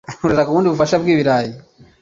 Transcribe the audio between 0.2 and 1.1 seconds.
Urashaka ubundi bufasha